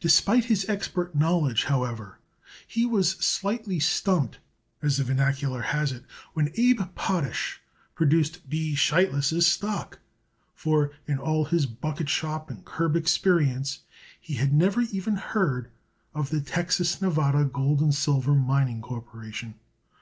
[0.00, 2.18] Despite his expert knowledge, however,
[2.66, 4.38] he was slightly stumped,
[4.82, 7.58] as the vernacular has it, when Abe Potash
[7.94, 8.74] produced B.
[8.74, 9.98] Sheitlis' stock,
[10.54, 13.78] for in all his bucketshop and curb experience
[14.20, 15.70] he had never even heard
[16.14, 19.54] of the Texas Nevada Gold and Silver Mining Corporation.